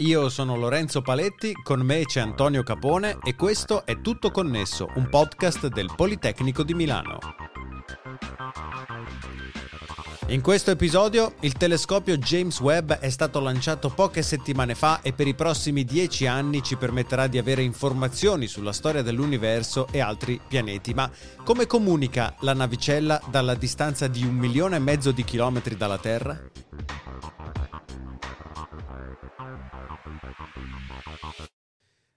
Io 0.00 0.28
sono 0.28 0.56
Lorenzo 0.56 1.00
Paletti, 1.00 1.54
con 1.54 1.80
me 1.80 2.04
c'è 2.04 2.20
Antonio 2.20 2.62
Capone 2.62 3.16
e 3.24 3.34
questo 3.34 3.86
è 3.86 4.02
Tutto 4.02 4.30
Connesso, 4.30 4.90
un 4.96 5.08
podcast 5.08 5.68
del 5.68 5.90
Politecnico 5.96 6.62
di 6.62 6.74
Milano. 6.74 7.18
In 10.26 10.42
questo 10.42 10.70
episodio 10.70 11.36
il 11.40 11.54
telescopio 11.54 12.18
James 12.18 12.60
Webb 12.60 12.92
è 12.92 13.08
stato 13.08 13.40
lanciato 13.40 13.88
poche 13.88 14.20
settimane 14.20 14.74
fa 14.74 15.00
e 15.00 15.14
per 15.14 15.28
i 15.28 15.34
prossimi 15.34 15.82
dieci 15.84 16.26
anni 16.26 16.62
ci 16.62 16.76
permetterà 16.76 17.26
di 17.26 17.38
avere 17.38 17.62
informazioni 17.62 18.48
sulla 18.48 18.72
storia 18.72 19.00
dell'universo 19.00 19.86
e 19.90 20.00
altri 20.00 20.38
pianeti. 20.46 20.92
Ma 20.92 21.10
come 21.42 21.66
comunica 21.66 22.34
la 22.40 22.52
navicella 22.52 23.18
dalla 23.30 23.54
distanza 23.54 24.08
di 24.08 24.26
un 24.26 24.34
milione 24.34 24.76
e 24.76 24.80
mezzo 24.80 25.10
di 25.10 25.24
chilometri 25.24 25.74
dalla 25.74 25.96
Terra? 25.96 26.38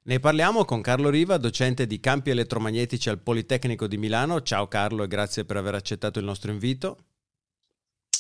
Ne 0.02 0.20
parliamo 0.20 0.66
con 0.66 0.82
Carlo 0.82 1.10
Riva, 1.10 1.38
docente 1.38 1.86
di 1.86 2.00
campi 2.00 2.32
elettromagnetici 2.32 3.10
al 3.10 3.20
Politecnico 3.20 3.86
di 3.86 3.98
Milano. 3.98 4.42
Ciao 4.42 4.68
Carlo 4.68 5.04
e 5.04 5.08
grazie 5.08 5.46
per 5.46 5.58
aver 5.58 5.76
accettato 5.76 6.20
il 6.20 6.26
nostro 6.26 6.52
invito. 6.52 6.98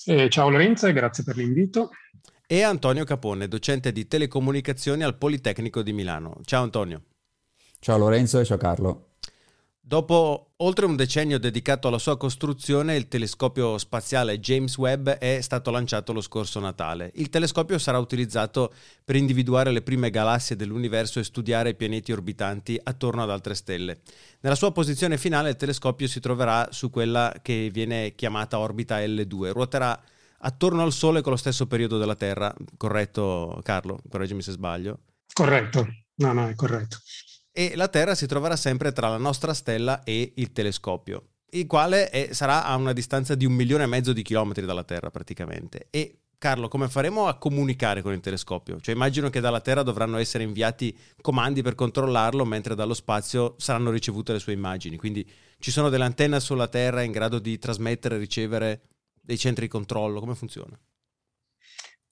Eh, 0.05 0.29
ciao 0.29 0.49
Lorenzo 0.49 0.87
e 0.87 0.93
grazie 0.93 1.23
per 1.23 1.35
l'invito. 1.35 1.89
E 2.45 2.61
Antonio 2.63 3.05
Capone, 3.05 3.47
docente 3.47 3.91
di 3.91 4.07
telecomunicazioni 4.07 5.03
al 5.03 5.17
Politecnico 5.17 5.81
di 5.81 5.93
Milano. 5.93 6.39
Ciao 6.43 6.63
Antonio. 6.63 7.03
Ciao 7.79 7.97
Lorenzo 7.97 8.39
e 8.39 8.45
ciao 8.45 8.57
Carlo. 8.57 9.08
Dopo 9.89 10.51
oltre 10.57 10.85
un 10.85 10.95
decennio 10.95 11.39
dedicato 11.39 11.87
alla 11.87 11.97
sua 11.97 12.15
costruzione, 12.15 12.95
il 12.95 13.07
telescopio 13.07 13.75
spaziale 13.79 14.39
James 14.39 14.77
Webb 14.77 15.09
è 15.09 15.41
stato 15.41 15.71
lanciato 15.71 16.13
lo 16.13 16.21
scorso 16.21 16.59
Natale. 16.59 17.09
Il 17.15 17.31
telescopio 17.31 17.79
sarà 17.79 17.97
utilizzato 17.97 18.71
per 19.03 19.15
individuare 19.15 19.71
le 19.71 19.81
prime 19.81 20.11
galassie 20.11 20.55
dell'universo 20.55 21.17
e 21.17 21.23
studiare 21.23 21.69
i 21.69 21.75
pianeti 21.75 22.11
orbitanti 22.11 22.79
attorno 22.83 23.23
ad 23.23 23.31
altre 23.31 23.55
stelle. 23.55 24.01
Nella 24.41 24.53
sua 24.53 24.71
posizione 24.71 25.17
finale 25.17 25.49
il 25.49 25.55
telescopio 25.55 26.07
si 26.07 26.19
troverà 26.19 26.67
su 26.69 26.91
quella 26.91 27.33
che 27.41 27.71
viene 27.73 28.13
chiamata 28.13 28.59
orbita 28.59 28.99
L2, 28.99 29.51
ruoterà 29.53 29.99
attorno 30.41 30.83
al 30.83 30.93
Sole 30.93 31.21
con 31.21 31.31
lo 31.31 31.37
stesso 31.39 31.65
periodo 31.65 31.97
della 31.97 32.13
Terra, 32.13 32.53
corretto 32.77 33.59
Carlo? 33.63 33.99
Correggimi 34.07 34.43
se 34.43 34.51
sbaglio. 34.51 34.99
Corretto, 35.33 35.87
no, 36.17 36.33
no, 36.33 36.47
è 36.47 36.53
corretto 36.53 36.99
e 37.59 37.75
la 37.75 37.89
Terra 37.89 38.15
si 38.15 38.25
troverà 38.25 38.55
sempre 38.55 38.93
tra 38.93 39.09
la 39.09 39.17
nostra 39.17 39.53
stella 39.53 40.03
e 40.05 40.31
il 40.37 40.53
telescopio, 40.53 41.25
il 41.49 41.67
quale 41.67 42.09
è, 42.09 42.31
sarà 42.31 42.63
a 42.63 42.73
una 42.77 42.93
distanza 42.93 43.35
di 43.35 43.43
un 43.43 43.51
milione 43.51 43.83
e 43.83 43.87
mezzo 43.87 44.13
di 44.13 44.21
chilometri 44.21 44.65
dalla 44.65 44.85
Terra 44.85 45.11
praticamente. 45.11 45.87
E 45.89 46.19
Carlo, 46.37 46.69
come 46.69 46.87
faremo 46.87 47.27
a 47.27 47.37
comunicare 47.37 48.01
con 48.01 48.13
il 48.13 48.21
telescopio? 48.21 48.79
Cioè 48.79 48.95
immagino 48.95 49.29
che 49.29 49.41
dalla 49.41 49.59
Terra 49.59 49.83
dovranno 49.83 50.15
essere 50.19 50.45
inviati 50.45 50.97
comandi 51.19 51.61
per 51.61 51.75
controllarlo, 51.75 52.45
mentre 52.45 52.75
dallo 52.75 52.93
spazio 52.93 53.55
saranno 53.57 53.91
ricevute 53.91 54.31
le 54.31 54.39
sue 54.39 54.53
immagini. 54.53 54.95
Quindi 54.95 55.29
ci 55.59 55.69
sono 55.69 55.89
delle 55.89 56.05
antenne 56.05 56.39
sulla 56.39 56.69
Terra 56.69 57.01
in 57.01 57.11
grado 57.11 57.39
di 57.39 57.59
trasmettere 57.59 58.15
e 58.15 58.19
ricevere 58.19 58.83
dei 59.19 59.37
centri 59.37 59.65
di 59.65 59.71
controllo. 59.71 60.21
Come 60.21 60.33
funziona? 60.33 60.79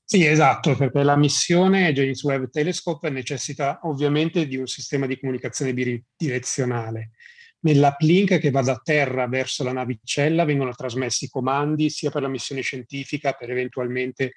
Sì, 0.09 0.25
esatto, 0.25 0.73
perché 0.77 1.03
la 1.03 1.17
missione 1.17 1.91
James 1.91 2.23
Webb 2.23 2.45
Telescope 2.49 3.09
necessita 3.09 3.81
ovviamente 3.83 4.47
di 4.47 4.55
un 4.55 4.65
sistema 4.65 5.05
di 5.05 5.19
comunicazione 5.19 5.73
bidirezionale. 5.73 7.11
Nell'uplink 7.59 8.37
che 8.37 8.49
va 8.49 8.61
da 8.61 8.79
terra 8.81 9.27
verso 9.27 9.65
la 9.65 9.73
navicella 9.73 10.45
vengono 10.45 10.71
trasmessi 10.73 11.27
comandi 11.27 11.89
sia 11.89 12.09
per 12.09 12.21
la 12.21 12.29
missione 12.29 12.61
scientifica, 12.61 13.33
per 13.33 13.51
eventualmente 13.51 14.35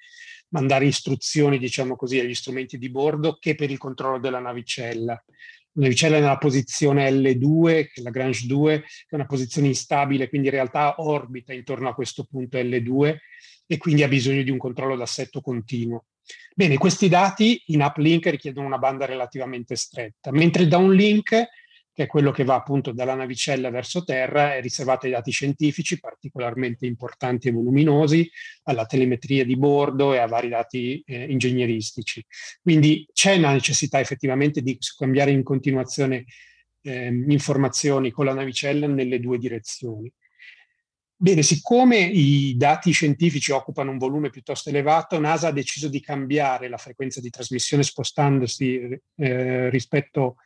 mandare 0.49 0.87
istruzioni, 0.87 1.57
diciamo 1.57 1.95
così, 1.95 2.19
agli 2.19 2.35
strumenti 2.35 2.77
di 2.77 2.89
bordo, 2.89 3.37
che 3.39 3.55
per 3.55 3.71
il 3.71 3.77
controllo 3.77 4.19
della 4.19 4.39
navicella. 4.39 5.13
La 5.13 5.83
navicella 5.83 6.17
è 6.17 6.19
nella 6.19 6.37
posizione 6.37 7.09
L2, 7.09 7.85
che 7.85 8.01
è 8.01 8.01
la 8.01 8.09
Grange 8.09 8.45
2, 8.45 8.81
che 8.81 9.05
è 9.07 9.15
una 9.15 9.25
posizione 9.25 9.67
instabile, 9.67 10.27
quindi 10.27 10.49
in 10.49 10.53
realtà 10.53 10.95
orbita 10.97 11.53
intorno 11.53 11.87
a 11.87 11.93
questo 11.93 12.25
punto 12.29 12.57
L2 12.57 13.15
e 13.71 13.77
quindi 13.77 14.03
ha 14.03 14.09
bisogno 14.09 14.43
di 14.43 14.51
un 14.51 14.57
controllo 14.57 14.97
d'assetto 14.97 15.39
continuo. 15.39 16.07
Bene, 16.53 16.77
questi 16.77 17.07
dati 17.07 17.63
in 17.67 17.81
uplink 17.81 18.25
richiedono 18.25 18.67
una 18.67 18.77
banda 18.77 19.05
relativamente 19.05 19.77
stretta, 19.77 20.29
mentre 20.31 20.63
il 20.63 20.67
downlink, 20.67 21.29
che 21.93 22.03
è 22.03 22.05
quello 22.05 22.31
che 22.31 22.43
va 22.43 22.55
appunto 22.55 22.91
dalla 22.91 23.15
navicella 23.15 23.69
verso 23.69 24.03
terra, 24.03 24.55
è 24.55 24.61
riservato 24.61 25.05
ai 25.05 25.13
dati 25.13 25.31
scientifici 25.31 26.01
particolarmente 26.01 26.85
importanti 26.85 27.47
e 27.47 27.51
voluminosi, 27.51 28.29
alla 28.63 28.85
telemetria 28.85 29.45
di 29.45 29.55
bordo 29.55 30.13
e 30.13 30.17
a 30.17 30.27
vari 30.27 30.49
dati 30.49 31.01
eh, 31.05 31.31
ingegneristici. 31.31 32.21
Quindi 32.61 33.07
c'è 33.13 33.37
una 33.37 33.53
necessità 33.53 34.01
effettivamente 34.01 34.61
di 34.61 34.75
scambiare 34.81 35.31
in 35.31 35.43
continuazione 35.43 36.25
eh, 36.81 37.23
informazioni 37.29 38.11
con 38.11 38.25
la 38.25 38.33
navicella 38.33 38.85
nelle 38.87 39.21
due 39.21 39.37
direzioni. 39.37 40.11
Bene, 41.23 41.43
siccome 41.43 41.97
i 41.99 42.55
dati 42.57 42.89
scientifici 42.89 43.51
occupano 43.51 43.91
un 43.91 43.99
volume 43.99 44.31
piuttosto 44.31 44.69
elevato, 44.69 45.19
NASA 45.19 45.49
ha 45.49 45.51
deciso 45.51 45.87
di 45.87 45.99
cambiare 45.99 46.67
la 46.67 46.77
frequenza 46.77 47.21
di 47.21 47.29
trasmissione 47.29 47.83
spostandosi 47.83 48.99
eh, 49.17 49.69
rispetto 49.69 50.37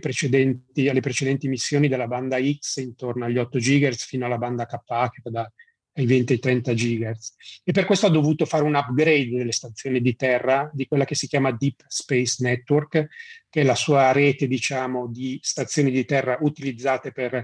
precedenti, 0.00 0.88
alle 0.88 0.98
precedenti 0.98 1.46
missioni 1.46 1.86
della 1.86 2.08
banda 2.08 2.38
X 2.42 2.78
intorno 2.78 3.26
agli 3.26 3.38
8 3.38 3.58
GHz 3.58 4.06
fino 4.06 4.26
alla 4.26 4.36
banda 4.36 4.66
KA 4.66 5.08
che 5.08 5.20
va 5.22 5.48
dai 5.92 6.04
20 6.04 6.32
ai 6.32 6.38
30 6.40 6.72
GHz. 6.72 7.34
E 7.62 7.70
per 7.70 7.84
questo 7.84 8.06
ha 8.06 8.10
dovuto 8.10 8.44
fare 8.44 8.64
un 8.64 8.74
upgrade 8.74 9.36
delle 9.36 9.52
stazioni 9.52 10.00
di 10.00 10.16
terra 10.16 10.68
di 10.74 10.88
quella 10.88 11.04
che 11.04 11.14
si 11.14 11.28
chiama 11.28 11.52
Deep 11.52 11.84
Space 11.86 12.42
Network, 12.42 13.06
che 13.48 13.60
è 13.60 13.62
la 13.62 13.76
sua 13.76 14.10
rete, 14.10 14.48
diciamo, 14.48 15.06
di 15.06 15.38
stazioni 15.40 15.92
di 15.92 16.04
terra 16.04 16.38
utilizzate 16.40 17.12
per 17.12 17.34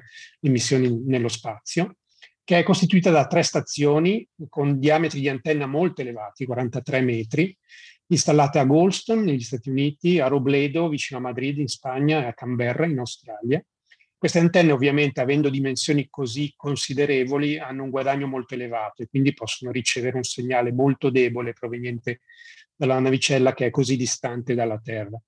le 0.41 0.51
missioni 0.51 1.05
nello 1.05 1.28
spazio 1.28 1.95
che 2.50 2.59
è 2.59 2.62
costituita 2.65 3.12
da 3.12 3.28
tre 3.28 3.44
stazioni 3.44 4.27
con 4.49 4.81
diametri 4.81 5.21
di 5.21 5.28
antenna 5.28 5.66
molto 5.66 6.00
elevati, 6.00 6.47
43 6.47 7.00
metri, 7.00 7.56
installate 8.09 8.59
a 8.59 8.65
Goldstone 8.65 9.22
negli 9.22 9.41
Stati 9.41 9.71
Uniti, 9.71 10.19
a 10.19 10.27
Robledo 10.27 10.89
vicino 10.89 11.21
a 11.21 11.22
Madrid 11.22 11.59
in 11.59 11.69
Spagna 11.69 12.25
e 12.25 12.27
a 12.27 12.34
Canberra 12.34 12.87
in 12.87 12.99
Australia. 12.99 13.65
Queste 14.19 14.41
antenne 14.41 14.72
ovviamente 14.72 15.21
avendo 15.21 15.49
dimensioni 15.49 16.09
così 16.10 16.53
considerevoli 16.56 17.56
hanno 17.56 17.84
un 17.84 17.91
guadagno 17.91 18.27
molto 18.27 18.55
elevato 18.55 19.05
e 19.05 19.06
quindi 19.06 19.33
possono 19.33 19.71
ricevere 19.71 20.16
un 20.16 20.25
segnale 20.25 20.72
molto 20.72 21.09
debole 21.09 21.53
proveniente 21.53 22.19
dalla 22.86 22.98
navicella 22.98 23.52
che 23.52 23.66
è 23.66 23.70
così 23.70 23.94
distante 23.94 24.54
dalla 24.54 24.80
Terra. 24.82 25.20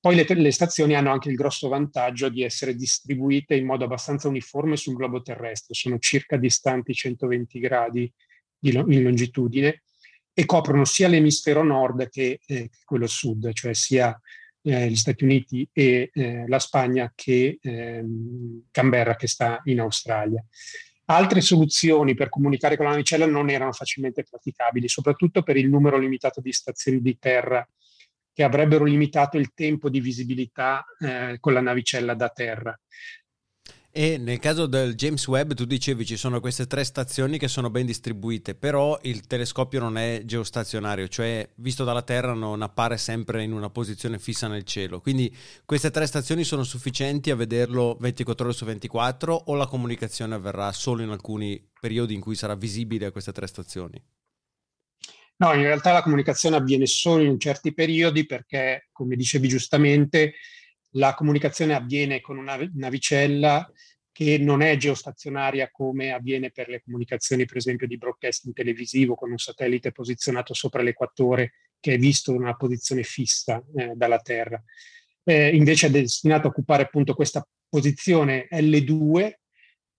Poi 0.00 0.16
le, 0.16 0.26
le, 0.26 0.50
stazioni 0.50 0.96
hanno 0.96 1.12
anche 1.12 1.28
il 1.28 1.36
grosso 1.36 1.68
vantaggio 1.68 2.28
di 2.28 2.42
essere 2.42 2.74
distribuite 2.74 3.54
in 3.54 3.64
modo 3.64 3.84
abbastanza 3.84 4.26
uniforme 4.26 4.76
sul 4.76 4.96
globo 4.96 5.22
terrestre, 5.22 5.74
sono 5.74 6.00
circa 6.00 6.36
distanti 6.36 6.92
120 6.92 7.60
gradi 7.60 8.12
in 8.62 9.02
longitudine 9.02 9.82
e 10.32 10.44
coprono 10.46 10.84
sia 10.84 11.06
l'emisfero 11.06 11.62
nord 11.62 12.08
che 12.08 12.40
eh, 12.44 12.70
quello 12.84 13.06
sud, 13.06 13.52
cioè 13.52 13.72
sia 13.72 14.20
eh, 14.62 14.90
gli 14.90 14.96
Stati 14.96 15.22
Uniti 15.22 15.68
e 15.72 16.10
eh, 16.12 16.44
la 16.48 16.58
Spagna 16.58 17.12
che 17.14 17.58
ehm, 17.62 18.64
Canberra 18.72 19.14
che 19.14 19.28
sta 19.28 19.60
in 19.66 19.78
Australia. 19.78 20.44
Altre 21.08 21.40
soluzioni 21.40 22.14
per 22.14 22.28
comunicare 22.28 22.76
con 22.76 22.86
la 22.86 22.92
navicella 22.92 23.26
non 23.26 23.48
erano 23.48 23.72
facilmente 23.72 24.24
praticabili, 24.24 24.88
soprattutto 24.88 25.42
per 25.42 25.56
il 25.56 25.68
numero 25.68 25.98
limitato 25.98 26.40
di 26.40 26.52
stazioni 26.52 27.00
di 27.00 27.16
terra 27.18 27.66
che 28.32 28.42
avrebbero 28.42 28.84
limitato 28.84 29.38
il 29.38 29.54
tempo 29.54 29.88
di 29.88 30.00
visibilità 30.00 30.84
eh, 30.98 31.38
con 31.40 31.52
la 31.52 31.60
navicella 31.60 32.14
da 32.14 32.28
terra. 32.28 32.78
E 33.98 34.18
nel 34.18 34.38
caso 34.40 34.66
del 34.66 34.94
James 34.94 35.26
Webb 35.26 35.54
tu 35.54 35.64
dicevi 35.64 36.04
ci 36.04 36.18
sono 36.18 36.38
queste 36.38 36.66
tre 36.66 36.84
stazioni 36.84 37.38
che 37.38 37.48
sono 37.48 37.70
ben 37.70 37.86
distribuite, 37.86 38.54
però 38.54 38.98
il 39.04 39.26
telescopio 39.26 39.80
non 39.80 39.96
è 39.96 40.20
geostazionario, 40.26 41.08
cioè 41.08 41.48
visto 41.54 41.82
dalla 41.82 42.02
Terra 42.02 42.34
non 42.34 42.60
appare 42.60 42.98
sempre 42.98 43.42
in 43.42 43.54
una 43.54 43.70
posizione 43.70 44.18
fissa 44.18 44.48
nel 44.48 44.64
cielo. 44.64 45.00
Quindi 45.00 45.34
queste 45.64 45.90
tre 45.90 46.06
stazioni 46.06 46.44
sono 46.44 46.62
sufficienti 46.62 47.30
a 47.30 47.36
vederlo 47.36 47.96
24 47.98 48.44
ore 48.44 48.54
su 48.54 48.66
24 48.66 49.34
o 49.46 49.54
la 49.54 49.66
comunicazione 49.66 50.34
avverrà 50.34 50.70
solo 50.72 51.00
in 51.00 51.08
alcuni 51.08 51.58
periodi 51.80 52.12
in 52.12 52.20
cui 52.20 52.34
sarà 52.34 52.54
visibile 52.54 53.06
a 53.06 53.12
queste 53.12 53.32
tre 53.32 53.46
stazioni? 53.46 53.98
No, 55.38 55.54
in 55.54 55.62
realtà 55.62 55.92
la 55.92 56.02
comunicazione 56.02 56.56
avviene 56.56 56.84
solo 56.84 57.22
in 57.22 57.40
certi 57.40 57.72
periodi 57.72 58.26
perché, 58.26 58.88
come 58.92 59.16
dicevi 59.16 59.48
giustamente, 59.48 60.34
la 60.90 61.14
comunicazione 61.14 61.74
avviene 61.74 62.20
con 62.20 62.38
una 62.38 62.58
navicella 62.74 63.70
che 64.16 64.38
non 64.38 64.62
è 64.62 64.76
geostazionaria 64.78 65.70
come 65.70 66.10
avviene 66.10 66.50
per 66.50 66.68
le 66.68 66.80
comunicazioni, 66.82 67.44
per 67.44 67.58
esempio, 67.58 67.86
di 67.86 67.98
broadcasting 67.98 68.54
televisivo 68.54 69.14
con 69.14 69.30
un 69.30 69.36
satellite 69.36 69.92
posizionato 69.92 70.54
sopra 70.54 70.80
l'equatore 70.80 71.52
che 71.78 71.92
è 71.94 71.98
visto 71.98 72.32
in 72.32 72.40
una 72.40 72.56
posizione 72.56 73.02
fissa 73.02 73.62
eh, 73.76 73.92
dalla 73.94 74.18
Terra. 74.20 74.62
Eh, 75.22 75.54
invece 75.54 75.88
è 75.88 75.90
destinato 75.90 76.46
a 76.46 76.50
occupare 76.50 76.84
appunto 76.84 77.14
questa 77.14 77.46
posizione 77.68 78.48
L2 78.50 79.32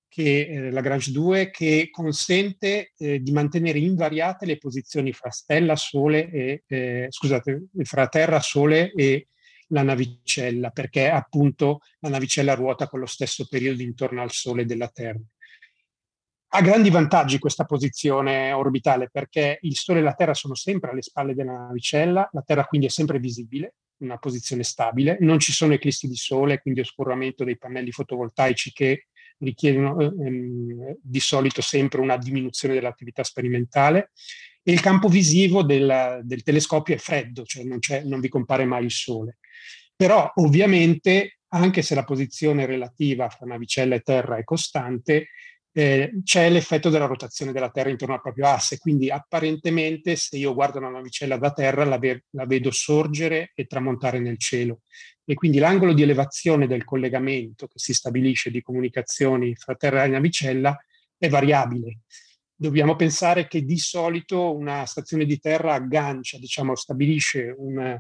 che, 0.07 0.48
eh, 0.50 0.72
Lagrange 0.72 1.12
2 1.12 1.51
che 1.51 1.89
consente 1.92 2.94
eh, 2.98 3.19
di 3.22 3.31
mantenere 3.31 3.78
invariate 3.78 4.48
le 4.48 4.57
posizioni 4.57 5.13
fra 5.13 5.30
stella, 5.30 5.75
Sole 5.75 6.31
e, 6.31 6.63
eh, 6.66 7.06
scusate, 7.10 7.68
fra 7.84 8.07
Terra, 8.07 8.39
Sole 8.39 8.92
e 8.94 9.28
la 9.68 9.84
navicella, 9.84 10.69
perché 10.69 11.10
appunto 11.10 11.80
la 12.00 12.10
navicella 12.10 12.54
ruota 12.54 12.88
con 12.88 13.00
lo 13.00 13.06
stesso 13.06 13.48
periodo 13.50 13.81
intorno 13.81 14.22
al 14.22 14.31
Sole 14.31 14.66
della 14.66 14.88
Terra. 14.88 15.19
Ha 16.50 16.62
grandi 16.62 16.90
vantaggi 16.90 17.40
questa 17.40 17.66
posizione 17.66 18.54
orbitale 18.54 19.10
perché 19.12 19.60
il 19.62 19.75
Sole 19.75 20.00
e 20.00 20.04
la 20.04 20.14
Terra 20.14 20.34
sono 20.34 20.56
sempre 20.56 20.92
alle 20.92 21.02
spalle 21.02 21.34
della 21.34 21.58
navicella, 21.58 22.30
la 22.31 22.42
Terra 22.42 22.64
quindi 22.64 22.88
è 22.88 22.90
sempre 22.90 23.19
visibile, 23.19 23.75
una 23.98 24.18
posizione 24.18 24.64
stabile, 24.64 25.18
non 25.19 25.40
ci 25.40 25.52
sono 25.52 25.74
eclissi 25.74 26.08
di 26.08 26.16
Sole, 26.16 26.62
quindi 26.62 26.80
oscuramento 26.80 27.44
dei 27.44 27.58
pannelli 27.58 27.92
fotovoltaici 27.92 28.72
che 28.72 29.08
richiedono 29.40 30.00
ehm, 30.00 30.96
di 31.02 31.20
solito 31.20 31.62
sempre 31.62 32.00
una 32.00 32.18
diminuzione 32.18 32.74
dell'attività 32.74 33.24
sperimentale 33.24 34.12
il 34.72 34.81
campo 34.81 35.08
visivo 35.08 35.64
del, 35.64 36.22
del 36.24 36.44
telescopio 36.44 36.96
è 36.96 36.98
freddo, 36.98 37.44
cioè 37.44 37.64
non, 37.64 37.80
non 38.04 38.19
vi 38.19 38.30
compare 38.30 38.66
mai 38.66 38.86
il 38.86 38.92
Sole. 38.92 39.38
Però 39.96 40.31
ovviamente, 40.36 41.40
anche 41.50 41.81
se 41.81 41.96
la 41.96 42.04
posizione 42.04 42.66
relativa 42.66 43.30
fra 43.30 43.46
navicella 43.46 43.96
e 43.96 44.02
Terra 44.02 44.38
è 44.38 44.44
costante, 44.44 45.30
eh, 45.72 46.12
c'è 46.24 46.50
l'effetto 46.50 46.90
della 46.90 47.06
rotazione 47.06 47.52
della 47.52 47.69
Terra 47.69 47.90
intorno 47.90 48.16
al 48.16 48.22
proprio 48.22 48.48
asse, 48.48 48.78
quindi 48.78 49.10
apparentemente 49.10 50.16
se 50.16 50.38
io 50.38 50.54
guardo 50.54 50.80
una 50.80 50.90
navicella 50.90 51.38
da 51.38 51.52
Terra 51.52 51.86
la, 51.86 51.98
ve- 51.98 52.25
la 52.31 52.46
vedo 52.46 52.72
sorgere 52.72 53.52
e 53.54 53.66
tramontare 53.68 54.20
nel 54.20 54.40
cielo 54.40 54.81
e 55.24 55.36
quindi 55.36 55.60
l'angolo 55.60 55.94
di 55.94 56.02
elevazione 56.02 56.68
del 56.68 56.84
collegamento 56.84 57.68
che 57.68 57.78
si 57.78 57.94
stabilisce 57.94 58.50
di 58.50 58.62
comunicazioni 58.62 59.56
fra 59.56 59.75
Terra 59.75 60.04
e 60.04 60.08
navicella 60.08 60.75
è 61.18 61.30
variabile. 61.30 62.00
Dobbiamo 62.59 62.95
pensare 62.95 63.48
che 63.48 63.62
di 63.62 63.77
solito 63.77 64.56
una 64.56 64.83
stazione 64.86 65.25
di 65.25 65.38
terra 65.38 65.75
aggancia, 65.75 66.39
diciamo, 66.39 66.74
stabilisce 66.74 67.54
un, 67.56 67.95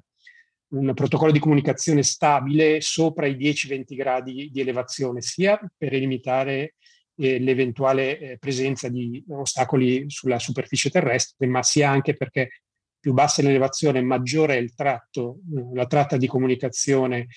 un 0.69 0.93
protocollo 0.95 1.31
di 1.31 1.37
comunicazione 1.37 2.01
stabile 2.01 2.81
sopra 2.81 3.27
i 3.27 3.35
10-20 3.35 3.95
gradi 3.95 4.49
di 4.51 4.59
elevazione, 4.59 5.21
sia 5.21 5.59
per 5.77 5.91
limitare 5.93 6.73
eh, 7.17 7.37
l'eventuale 7.39 8.17
eh, 8.17 8.37
presenza 8.39 8.89
di 8.89 9.23
ostacoli 9.29 10.05
sulla 10.09 10.39
superficie 10.39 10.89
terrestre, 10.89 11.45
ma 11.45 11.61
sia 11.61 11.91
anche 11.91 12.15
perché 12.15 12.61
più 12.99 13.13
bassa 13.13 13.43
l'elevazione, 13.43 14.01
maggiore 14.01 14.55
è 14.55 14.59
il 14.59 14.73
tratto, 14.73 15.39
eh, 15.55 15.75
la 15.75 15.85
tratta 15.85 16.17
di 16.17 16.25
comunicazione 16.25 17.27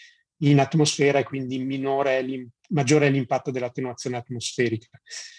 in 0.40 0.60
atmosfera 0.60 1.18
e 1.18 1.24
quindi 1.24 1.58
maggiore 2.68 3.06
è 3.06 3.10
l'impatto 3.10 3.50
dell'attenuazione 3.50 4.16
atmosferica. 4.16 4.88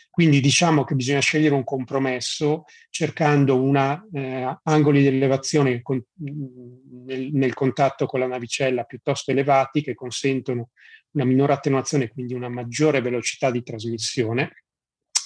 Quindi 0.10 0.42
diciamo 0.42 0.84
che 0.84 0.96
bisogna 0.96 1.22
scegliere 1.22 1.56
un 1.56 1.64
compromesso 1.64 2.66
cercando 2.90 3.62
una, 3.62 4.06
eh, 4.12 4.60
angoli 4.64 5.00
di 5.00 5.08
elevazione 5.08 5.82
con, 5.82 6.04
nel, 6.18 7.30
nel, 7.32 7.54
contatto 7.54 8.06
con 8.06 8.20
la 8.20 8.28
navicella 8.28 8.84
piuttosto 8.84 9.32
elevati 9.32 9.82
che 9.82 9.94
consentono 9.94 10.72
una 11.12 11.24
minore 11.24 11.54
attenuazione 11.54 12.06
e 12.06 12.10
quindi 12.10 12.34
una 12.34 12.50
maggiore 12.50 13.00
velocità 13.00 13.52
di 13.52 13.64
trasmissione 13.64 14.64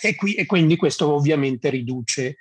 e, 0.01 0.16
qui, 0.16 0.36
e 0.36 0.45
quindi 0.45 0.75
questo 0.75 1.12
ovviamente 1.12 1.69
riduce 1.72 2.38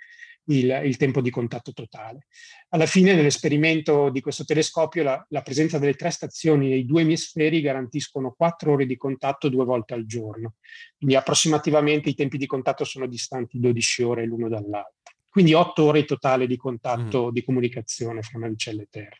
il, 0.47 0.83
il, 0.85 0.97
tempo 0.97 1.21
di 1.21 1.31
contatto 1.31 1.73
totale. 1.73 2.27
Alla 2.71 2.87
fine 2.87 3.15
nell'esperimento 3.15 4.11
di 4.11 4.21
questo 4.21 4.45
telescopio 4.45 5.03
la, 5.03 5.27
la, 5.31 5.43
presenza 5.43 5.79
delle 5.79 5.95
tre 5.95 6.11
stazioni 6.11 6.69
nei 6.69 6.85
due 6.85 7.03
emisferi 7.03 7.61
garantiscono 7.61 8.35
quattro 8.37 8.73
ore 8.73 8.87
di 8.87 8.97
contatto 8.97 9.49
due 9.49 9.65
volte 9.65 9.95
al 9.95 10.07
giorno, 10.07 10.55
quindi 10.97 11.17
approssimativamente 11.17 12.11
i 12.11 12.15
tempi 12.15 12.37
di 12.37 12.47
contatto 12.47 12.85
sono 12.85 13.07
distanti 13.07 13.59
12 13.59 14.03
ore 14.03 14.25
l'uno 14.27 14.49
dall'altro. 14.49 14.93
Quindi 15.29 15.53
otto 15.53 15.85
ore 15.85 16.05
totale 16.05 16.47
di 16.47 16.57
contatto, 16.57 17.27
mm. 17.27 17.31
di 17.31 17.45
comunicazione 17.45 18.23
fra 18.23 18.39
navicella 18.39 18.83
e 18.83 18.87
terra. 18.89 19.17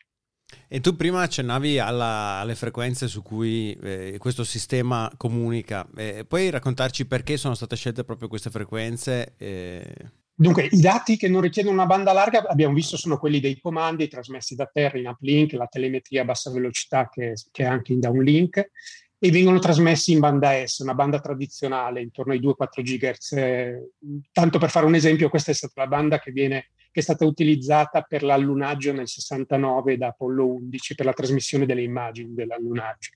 E 0.67 0.79
tu 0.79 0.95
prima 0.95 1.21
accennavi 1.21 1.79
alla, 1.79 2.39
alle 2.39 2.55
frequenze 2.55 3.07
su 3.07 3.21
cui 3.21 3.77
eh, 3.81 4.15
questo 4.17 4.43
sistema 4.43 5.11
comunica. 5.17 5.87
Eh, 5.95 6.23
puoi 6.25 6.49
raccontarci 6.49 7.05
perché 7.05 7.35
sono 7.35 7.53
state 7.53 7.75
scelte 7.75 8.03
proprio 8.03 8.29
queste 8.29 8.49
frequenze? 8.49 9.33
Eh... 9.37 9.93
Dunque, 10.37 10.67
i 10.69 10.81
dati 10.81 11.15
che 11.15 11.29
non 11.29 11.39
richiedono 11.39 11.75
una 11.75 11.85
banda 11.85 12.11
larga, 12.11 12.43
abbiamo 12.43 12.73
visto, 12.73 12.97
sono 12.97 13.17
quelli 13.17 13.39
dei 13.39 13.57
comandi 13.57 14.09
trasmessi 14.09 14.53
da 14.53 14.69
terra 14.71 14.97
in 14.99 15.07
uplink, 15.07 15.53
la 15.53 15.67
telemetria 15.67 16.23
a 16.23 16.25
bassa 16.25 16.51
velocità 16.51 17.07
che, 17.07 17.35
che 17.51 17.63
è 17.63 17.65
anche 17.65 17.93
in 17.93 18.01
downlink, 18.01 18.69
e 19.17 19.31
vengono 19.31 19.59
trasmessi 19.59 20.11
in 20.11 20.19
banda 20.19 20.51
S, 20.65 20.79
una 20.79 20.93
banda 20.93 21.21
tradizionale 21.21 22.01
intorno 22.01 22.33
ai 22.33 22.41
2-4 22.41 22.81
GHz. 22.81 24.27
Tanto 24.33 24.59
per 24.59 24.69
fare 24.69 24.85
un 24.85 24.95
esempio, 24.95 25.29
questa 25.29 25.51
è 25.51 25.53
stata 25.53 25.81
la 25.81 25.87
banda 25.87 26.19
che, 26.19 26.31
viene, 26.31 26.71
che 26.91 26.99
è 26.99 27.03
stata 27.03 27.23
utilizzata 27.23 28.01
per 28.01 28.21
l'allunaggio 28.21 28.91
nel 28.91 29.07
69 29.07 29.97
da 29.97 30.07
Apollo 30.07 30.45
11 30.45 30.95
per 30.95 31.05
la 31.05 31.13
trasmissione 31.13 31.65
delle 31.65 31.81
immagini 31.81 32.33
dell'allunaggio. 32.33 33.11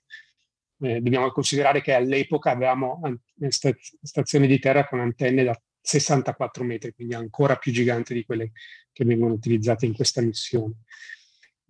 Eh, 0.81 1.01
dobbiamo 1.01 1.29
considerare 1.31 1.81
che 1.81 1.93
all'epoca 1.93 2.51
avevamo 2.51 3.01
stazioni 3.49 4.47
di 4.47 4.57
terra 4.57 4.87
con 4.87 5.01
antenne 5.01 5.43
da 5.43 5.61
64 5.81 6.63
metri, 6.63 6.93
quindi 6.93 7.15
ancora 7.15 7.55
più 7.55 7.71
gigante 7.71 8.13
di 8.13 8.25
quelle 8.25 8.51
che 8.91 9.05
vengono 9.05 9.33
utilizzate 9.33 9.85
in 9.85 9.93
questa 9.93 10.21
missione. 10.21 10.73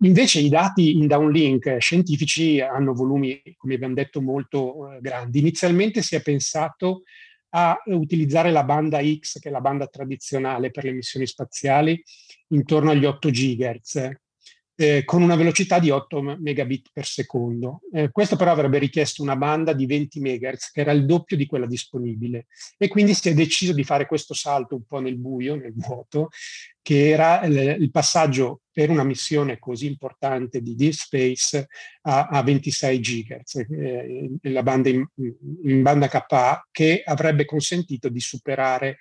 Invece 0.02 0.40
i 0.40 0.48
dati 0.48 0.92
in 0.92 1.06
downlink 1.06 1.76
scientifici 1.78 2.60
hanno 2.60 2.94
volumi, 2.94 3.42
come 3.56 3.74
abbiamo 3.74 3.94
detto, 3.94 4.22
molto 4.22 4.92
eh, 4.92 5.00
grandi. 5.00 5.40
Inizialmente 5.40 6.00
si 6.00 6.16
è 6.16 6.22
pensato 6.22 7.02
a 7.50 7.76
utilizzare 7.86 8.50
la 8.50 8.64
banda 8.64 9.00
X, 9.02 9.38
che 9.40 9.48
è 9.48 9.52
la 9.52 9.60
banda 9.60 9.86
tradizionale 9.88 10.70
per 10.70 10.84
le 10.84 10.92
missioni 10.92 11.26
spaziali, 11.26 12.02
intorno 12.48 12.90
agli 12.92 13.04
8 13.04 13.28
GHz, 13.28 14.10
eh, 14.80 15.04
con 15.04 15.20
una 15.20 15.36
velocità 15.36 15.78
di 15.78 15.90
8 15.90 16.38
megabit 16.40 16.88
per 16.90 17.04
secondo. 17.04 17.82
Eh, 17.92 18.10
questo 18.10 18.36
però 18.36 18.52
avrebbe 18.52 18.78
richiesto 18.78 19.20
una 19.20 19.36
banda 19.36 19.74
di 19.74 19.84
20 19.84 20.20
MHz, 20.20 20.70
che 20.70 20.80
era 20.80 20.92
il 20.92 21.04
doppio 21.04 21.36
di 21.36 21.44
quella 21.44 21.66
disponibile. 21.66 22.46
E 22.78 22.88
quindi 22.88 23.12
si 23.12 23.28
è 23.28 23.34
deciso 23.34 23.74
di 23.74 23.84
fare 23.84 24.06
questo 24.06 24.32
salto 24.32 24.76
un 24.76 24.84
po' 24.84 25.00
nel 25.00 25.18
buio, 25.18 25.54
nel 25.54 25.74
vuoto, 25.76 26.30
che 26.80 27.10
era 27.10 27.42
il, 27.42 27.76
il 27.78 27.90
passaggio 27.90 28.62
per 28.72 28.88
una 28.88 29.04
missione 29.04 29.58
così 29.58 29.84
importante 29.84 30.62
di 30.62 30.74
Deep 30.74 30.92
Space 30.92 31.66
a, 32.02 32.28
a 32.28 32.42
26 32.42 33.00
GHz, 33.00 33.54
eh, 33.68 34.30
la 34.44 34.62
banda 34.62 34.88
in, 34.88 35.06
in 35.64 35.82
banda 35.82 36.08
KA, 36.08 36.66
che 36.70 37.02
avrebbe 37.04 37.44
consentito 37.44 38.08
di 38.08 38.20
superare 38.20 38.96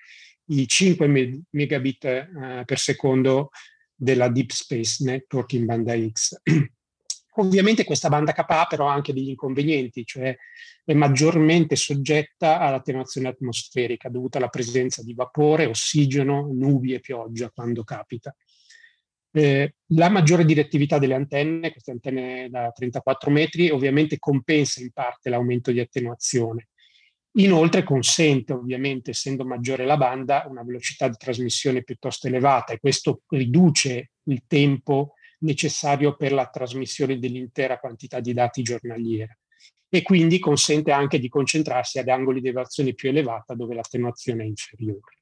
i 0.48 0.68
5 0.68 1.42
megabit 1.52 2.04
eh, 2.04 2.64
per 2.66 2.80
secondo 2.80 3.52
della 4.00 4.30
Deep 4.30 4.52
Space 4.52 5.04
Network 5.04 5.54
in 5.54 5.66
banda 5.66 5.94
X. 5.96 6.40
Ovviamente 7.36 7.84
questa 7.84 8.10
banda 8.10 8.32
KA 8.32 8.66
però 8.68 8.88
anche 8.88 9.14
degli 9.14 9.30
inconvenienti, 9.30 10.06
cioè 10.06 10.36
è 10.84 10.94
maggiormente 10.94 11.76
soggetta 11.76 12.60
all'attenuazione 12.60 13.28
atmosferica 13.28 14.10
dovuta 14.10 14.38
alla 14.38 14.50
presenza 14.50 15.04
di 15.04 15.14
vapore, 15.14 15.66
ossigeno, 15.66 16.50
nubi 16.52 16.94
e 16.94 17.00
pioggia 17.00 17.50
quando 17.52 17.84
capita. 17.84 18.36
Eh, 19.32 19.76
la 19.90 20.10
maggiore 20.10 20.44
direttività 20.44 20.98
delle 20.98 21.14
antenne, 21.14 21.72
queste 21.72 21.92
antenne 21.92 22.50
da 22.50 22.72
34 22.72 23.30
metri, 23.30 23.70
ovviamente 23.70 24.18
compensa 24.18 24.82
in 24.82 24.92
parte 24.92 25.30
l'aumento 25.30 25.72
di 25.72 25.80
attenuazione. 25.80 26.70
Inoltre 27.34 27.84
consente, 27.84 28.54
ovviamente, 28.54 29.12
essendo 29.12 29.46
maggiore 29.46 29.86
la 29.86 29.98
banda, 29.98 30.46
una 30.50 30.64
velocità 30.64 31.08
di 31.08 31.16
trasmissione 31.18 31.84
piuttosto 31.84 32.28
elevata 32.28 32.74
e 32.74 32.80
questo 32.80 33.22
riduce 33.28 34.12
il 34.24 34.44
tempo 34.48 35.14
necessario 35.40 36.16
per 36.16 36.34
la 36.34 36.48
trasmissione 36.48 37.20
dell'intera 37.20 37.80
quantità 37.80 38.20
di 38.20 38.34
dati 38.34 38.62
giornaliera 38.62 39.36
e 39.88 40.02
quindi 40.02 40.40
consente 40.40 40.92
anche 40.92 41.20
di 41.20 41.30
concentrarsi 41.30 41.98
ad 41.98 42.10
angoli 42.10 42.42
di 42.42 42.48
elevazione 42.48 42.94
più 42.94 43.10
elevata 43.10 43.56
dove 43.56 43.76
l'attenuazione 43.76 44.44
è 44.44 44.46
inferiore. 44.46 45.18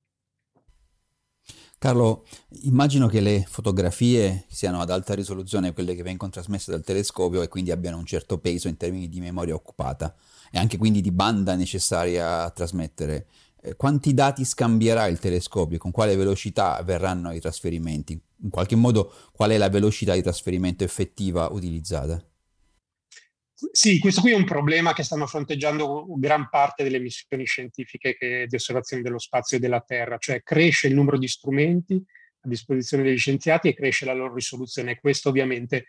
Carlo, 1.79 2.25
immagino 2.63 3.07
che 3.07 3.21
le 3.21 3.45
fotografie 3.47 4.45
siano 4.47 4.81
ad 4.81 4.89
alta 4.89 5.13
risoluzione 5.13 5.73
quelle 5.73 5.93
che 5.93 6.01
vengono 6.01 6.31
trasmesse 6.31 6.71
dal 6.71 6.83
telescopio 6.83 7.43
e 7.43 7.47
quindi 7.47 7.69
abbiano 7.69 7.97
un 7.97 8.05
certo 8.05 8.39
peso 8.39 8.67
in 8.67 8.77
termini 8.77 9.07
di 9.07 9.19
memoria 9.19 9.53
occupata 9.53 10.13
e 10.51 10.57
anche 10.57 10.77
quindi 10.77 11.01
di 11.01 11.11
banda 11.11 11.55
necessaria 11.55 12.43
a 12.43 12.51
trasmettere. 12.51 13.27
Eh, 13.61 13.75
quanti 13.75 14.13
dati 14.13 14.45
scambierà 14.45 15.07
il 15.07 15.19
telescopio 15.19 15.77
con 15.77 15.91
quale 15.91 16.15
velocità 16.15 16.77
avverranno 16.77 17.31
i 17.33 17.39
trasferimenti? 17.39 18.19
In 18.43 18.49
qualche 18.49 18.75
modo 18.75 19.13
qual 19.31 19.51
è 19.51 19.57
la 19.57 19.69
velocità 19.69 20.13
di 20.13 20.21
trasferimento 20.21 20.83
effettiva 20.83 21.47
utilizzata? 21.51 22.23
Sì, 23.71 23.97
questo 23.97 24.21
qui 24.21 24.31
è 24.31 24.35
un 24.35 24.43
problema 24.43 24.93
che 24.93 25.01
stanno 25.01 25.25
fronteggiando 25.25 26.05
gran 26.19 26.47
parte 26.47 26.83
delle 26.83 26.99
missioni 26.99 27.43
scientifiche 27.45 28.15
che, 28.15 28.45
di 28.47 28.55
osservazione 28.55 29.01
dello 29.01 29.17
spazio 29.17 29.57
e 29.57 29.59
della 29.59 29.81
Terra, 29.81 30.19
cioè 30.19 30.43
cresce 30.43 30.87
il 30.87 30.93
numero 30.93 31.17
di 31.17 31.27
strumenti 31.27 31.95
a 31.95 32.47
disposizione 32.47 33.01
degli 33.01 33.17
scienziati 33.17 33.69
e 33.69 33.73
cresce 33.73 34.05
la 34.05 34.13
loro 34.13 34.35
risoluzione. 34.35 34.99
Questo 34.99 35.29
ovviamente 35.29 35.87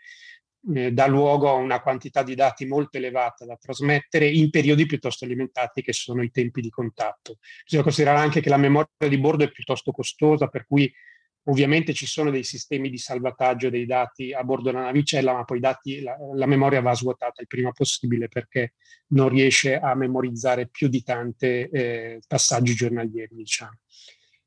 eh, 0.75 0.93
dà 0.93 1.07
luogo 1.07 1.49
a 1.49 1.55
una 1.55 1.81
quantità 1.81 2.23
di 2.23 2.35
dati 2.35 2.67
molto 2.67 2.99
elevata 2.99 3.45
da 3.45 3.57
trasmettere 3.57 4.29
in 4.29 4.51
periodi 4.51 4.87
piuttosto 4.87 5.27
limitati 5.27 5.83
che 5.83 5.93
sono 5.93 6.23
i 6.23 6.31
tempi 6.31 6.61
di 6.61 6.71
contatto. 6.71 7.37
Bisogna 7.65 7.83
considerare 7.83 8.19
anche 8.19 8.41
che 8.41 8.49
la 8.49 8.57
memoria 8.57 9.09
di 9.09 9.19
bordo 9.19 9.45
è 9.45 9.51
piuttosto 9.51 9.93
costosa, 9.93 10.49
per 10.49 10.67
cui 10.67 10.93
ovviamente 11.45 11.95
ci 11.95 12.07
sono 12.07 12.31
dei 12.31 12.45
sistemi 12.45 12.91
di 12.91 12.99
salvataggio 12.99 13.71
dei 13.71 13.87
dati 13.87 14.33
a 14.33 14.45
bordo 14.45 14.71
della 14.71 14.85
navicella, 14.85 15.33
ma 15.33 15.45
poi 15.45 15.61
dati, 15.61 16.01
la, 16.01 16.17
la, 16.35 16.47
memoria 16.47 16.81
va 16.81 16.95
svuotata 16.95 17.41
il 17.41 17.47
prima 17.47 17.73
possibile 17.73 18.29
perché 18.29 18.75
non 19.09 19.29
riesce 19.29 19.79
a 19.79 19.95
memorizzare 19.95 20.69
più 20.69 20.89
di 20.89 21.03
tante 21.03 21.71
eh, 21.71 22.21
passaggi 22.27 22.75
giornalieri, 22.75 23.35
diciamo. 23.35 23.79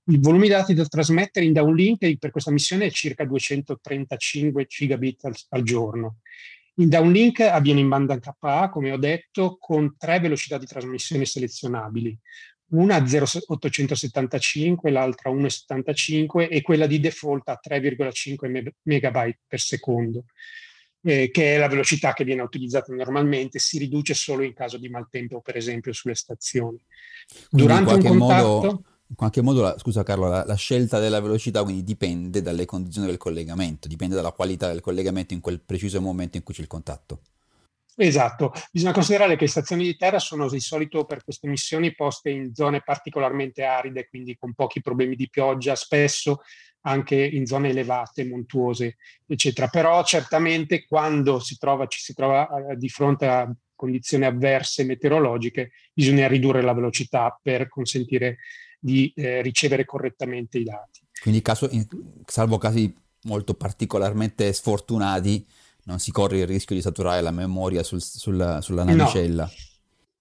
Il 0.06 0.20
volume 0.20 0.44
di 0.44 0.50
dati 0.50 0.74
da 0.74 0.86
trasmettere 0.86 1.46
in 1.46 1.54
downlink 1.54 2.18
per 2.18 2.32
questa 2.32 2.52
missione 2.52 2.86
è 2.86 2.92
circa 2.92 3.24
235 3.24 4.66
gigabit 4.66 5.26
al, 5.26 5.36
al 5.50 5.64
giorno. 5.64 6.18
In 6.76 6.90
downlink 6.90 7.42
avviene 7.42 7.82
in 7.82 7.90
banda 7.90 8.18
KA, 8.20 8.70
come 8.70 8.92
ho 8.92 8.98
detto, 8.98 9.58
con 9.60 9.96
tre 9.98 10.20
velocità 10.20 10.58
di 10.58 10.66
trasmissione 10.66 11.26
selezionabili, 11.26 12.18
una 12.70 12.96
a 12.96 13.06
0,875, 13.06 14.90
l'altra 14.90 15.30
a 15.30 15.34
1,75 15.34 16.48
e 16.50 16.62
quella 16.62 16.88
di 16.88 17.00
default 17.00 17.50
a 17.50 17.60
3,5 17.62 18.70
megabyte 18.84 19.40
per 19.46 19.60
secondo, 19.60 20.26
eh, 21.04 21.30
che 21.30 21.56
è 21.56 21.58
la 21.60 21.68
velocità 21.68 22.14
che 22.14 22.24
viene 22.24 22.42
utilizzata 22.42 22.94
normalmente, 22.96 23.60
si 23.60 23.78
riduce 23.78 24.14
solo 24.14 24.44
in 24.44 24.54
caso 24.54 24.78
di 24.78 24.90
maltempo, 24.90 25.42
per 25.42 25.58
esempio, 25.58 25.94
sulle 25.94 26.16
stazioni. 26.16 26.82
Durante 27.50 27.94
un 27.94 28.02
contatto... 28.02 28.46
Modo 28.46 28.84
in 29.12 29.18
qualche 29.18 29.42
modo, 29.42 29.62
la, 29.62 29.78
scusa 29.78 30.04
Carlo, 30.04 30.30
la, 30.30 30.46
la, 30.46 30.56
scelta 30.56 30.98
della 30.98 31.20
velocità 31.20 31.64
quindi 31.64 31.84
dipende 31.84 32.42
dalle 32.42 32.64
condizioni 32.64 33.08
del 33.08 33.18
collegamento, 33.18 33.90
dipende 33.90 34.16
dalla 34.16 34.32
qualità 34.32 34.68
del 34.68 34.80
collegamento 34.80 35.34
in 35.34 35.42
quel 35.42 35.60
preciso 35.60 36.00
momento 36.00 36.38
in 36.38 36.44
cui 36.44 36.54
c'è 36.54 36.62
il 36.62 36.68
contatto. 36.68 37.20
Esatto, 37.98 38.54
bisogna 38.72 38.94
considerare 38.94 39.36
che 39.36 39.44
le 39.44 39.50
stazioni 39.50 39.84
di 39.84 39.98
terra 39.98 40.18
sono 40.18 40.48
di 40.48 40.62
solito 40.62 41.04
per 41.04 41.26
queste 41.26 41.50
missioni 41.50 41.94
poste 41.94 42.30
in 42.30 42.56
zone 42.56 42.82
particolarmente 42.84 43.66
aride, 43.66 44.08
quindi 44.08 44.38
con 44.38 44.54
pochi 44.54 44.80
problemi 44.80 45.18
di 45.18 45.30
pioggia, 45.30 45.76
spesso 45.76 46.44
anche 46.84 47.16
in 47.16 47.46
zone 47.46 47.70
elevate, 47.70 48.26
montuose, 48.26 48.96
eccetera. 49.28 49.68
Però 49.68 50.02
certamente 50.06 50.86
quando 50.88 51.40
si 51.40 51.58
trova, 51.58 51.86
ci 51.88 52.00
si 52.00 52.14
trova 52.14 52.48
eh, 52.48 52.78
di 52.78 52.88
fronte 52.88 53.28
a 53.28 53.54
condizioni 53.76 54.24
avverse 54.24 54.86
meteorologiche, 54.86 55.72
bisogna 55.94 56.30
ridurre 56.30 56.62
la 56.62 56.74
velocità 56.74 57.38
per 57.42 57.68
consentire 57.68 58.38
di 58.82 59.14
eh, 59.16 59.42
ricevere 59.42 59.86
correttamente 59.86 60.58
i 60.58 60.64
dati. 60.64 61.02
Quindi 61.22 61.42
caso, 61.42 61.70
in, 61.72 61.86
salvo 62.26 62.58
casi 62.58 62.94
molto 63.24 63.54
particolarmente 63.54 64.52
sfortunati, 64.52 65.46
non 65.84 66.00
si 66.00 66.12
corre 66.12 66.40
il 66.40 66.48
rischio 66.48 66.76
di 66.76 66.82
saturare 66.82 67.22
la 67.22 67.32
memoria 67.32 67.84
sul, 67.84 68.02
sulla, 68.02 68.62
sulla 68.62 68.84
navicella. 68.84 69.50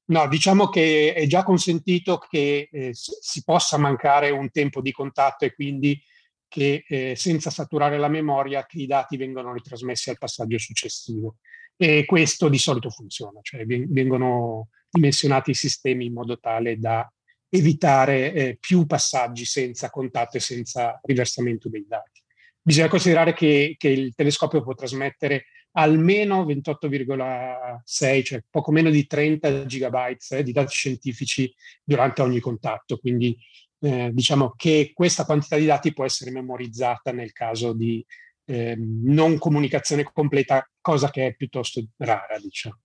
No. 0.07 0.21
no. 0.21 0.29
diciamo 0.29 0.69
che 0.69 1.15
è 1.15 1.27
già 1.27 1.43
consentito 1.43 2.19
che 2.19 2.69
eh, 2.71 2.91
si 2.93 3.43
possa 3.45 3.79
mancare 3.79 4.31
un 4.31 4.51
tempo 4.51 4.83
di 4.83 4.93
contatto 4.93 5.47
e 5.47 5.55
quindi 5.55 6.01
che 6.49 6.85
eh, 6.87 7.15
senza 7.17 7.49
saturare 7.49 7.97
la 7.97 8.09
memoria 8.09 8.67
che 8.67 8.79
i 8.79 8.87
dati 8.87 9.17
vengano 9.17 9.53
ritrasmessi 9.53 10.11
al 10.11 10.19
passaggio 10.19 10.59
successivo. 10.59 11.37
E 11.77 12.05
questo 12.05 12.51
di 12.51 12.59
solito 12.59 12.91
funziona, 12.91 13.39
cioè 13.41 13.65
vengono 13.65 14.69
dimensionati 14.91 15.53
i 15.53 15.55
sistemi 15.55 16.07
in 16.07 16.13
modo 16.13 16.39
tale 16.39 16.79
da 16.79 17.11
evitare 17.51 18.33
eh, 18.33 18.57
più 18.59 18.87
passaggi 18.87 19.45
senza 19.45 19.91
contatto 19.91 20.37
e 20.37 20.41
senza 20.41 20.99
riversamento 21.03 21.69
dei 21.69 21.85
dati. 21.87 22.23
Bisogna 22.63 22.89
considerare 22.89 23.35
che, 23.35 23.75
che 23.77 23.89
il 23.89 24.15
telescopio 24.15 24.63
può 24.63 24.75
trasmettere 24.75 25.47
almeno 25.73 26.45
28,6, 26.45 28.25
cioè 28.25 28.43
poco 28.49 28.73
meno 28.73 28.91
di 28.91 29.07
30 29.07 29.67
gigabytes 29.67 30.33
eh, 30.33 30.43
di 30.43 30.53
dati 30.53 30.73
scientifici 30.73 31.53
durante 31.83 32.23
ogni 32.23 32.41
contatto, 32.41 32.99
quindi 32.99 33.37
eh, 33.81 34.11
diciamo 34.13 34.55
che 34.57 34.93
questa 34.95 35.25
quantità 35.25 35.57
di 35.57 35.67
dati 35.67 35.93
può 35.93 36.05
essere 36.05 36.31
memorizzata 36.31 37.13
nel 37.13 37.33
caso 37.33 37.73
di 37.73 38.05
eh, 38.45 38.77
non 38.77 39.39
comunicazione 39.39 40.03
completa, 40.13 40.69
cosa 40.81 41.11
che 41.11 41.29
è 41.29 41.35
piuttosto 41.35 41.83
rara, 41.97 42.39
diciamo. 42.39 42.79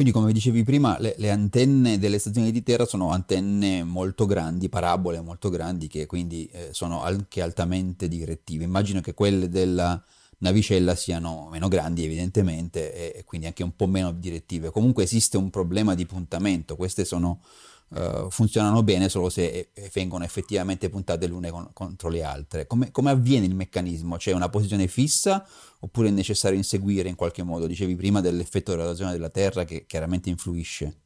Quindi, 0.00 0.18
come 0.18 0.32
dicevi 0.32 0.62
prima, 0.62 0.98
le, 0.98 1.14
le, 1.18 1.30
antenne 1.30 1.98
delle 1.98 2.18
stazioni 2.18 2.50
di 2.50 2.62
terra 2.62 2.86
sono 2.86 3.10
antenne 3.10 3.84
molto 3.84 4.24
grandi, 4.24 4.70
parabole 4.70 5.20
molto 5.20 5.50
grandi, 5.50 5.88
che 5.88 6.06
quindi 6.06 6.46
eh, 6.46 6.70
sono 6.72 7.02
anche 7.02 7.42
altamente 7.42 8.08
direttive. 8.08 8.64
Immagino 8.64 9.02
che 9.02 9.12
quelle 9.12 9.50
della 9.50 10.02
navicella 10.38 10.94
siano 10.94 11.48
meno 11.50 11.68
grandi, 11.68 12.02
evidentemente, 12.02 12.94
e, 12.94 13.18
e 13.18 13.24
quindi 13.24 13.46
anche 13.46 13.62
un 13.62 13.76
po' 13.76 13.86
meno 13.86 14.10
direttive. 14.10 14.70
Comunque 14.70 15.02
esiste 15.02 15.36
un 15.36 15.50
problema 15.50 15.94
di 15.94 16.06
puntamento. 16.06 16.76
Queste 16.76 17.04
sono 17.04 17.42
uh, 17.90 18.30
funzionano 18.30 18.82
bene 18.82 19.08
solo 19.08 19.28
se 19.28 19.70
vengono 19.92 20.24
effettivamente 20.24 20.88
puntate 20.88 21.26
le 21.26 21.32
une 21.32 21.50
con, 21.50 21.70
contro 21.72 22.08
le 22.08 22.22
altre. 22.22 22.66
Come, 22.66 22.90
come, 22.90 23.10
avviene 23.10 23.46
il 23.46 23.54
meccanismo? 23.54 24.16
C'è 24.16 24.32
una 24.32 24.48
posizione 24.48 24.88
fissa 24.88 25.46
oppure 25.80 26.08
è 26.08 26.12
necessario 26.12 26.56
inseguire 26.56 27.08
in 27.08 27.14
qualche 27.14 27.42
modo? 27.42 27.66
Dicevi 27.66 27.96
prima 27.96 28.20
dell'effetto 28.20 28.72
della 28.72 28.84
rotazione 28.84 29.12
della 29.12 29.30
Terra 29.30 29.64
che 29.64 29.86
chiaramente 29.86 30.28
influisce. 30.28 30.96